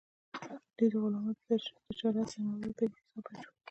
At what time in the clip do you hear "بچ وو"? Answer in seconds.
3.25-3.53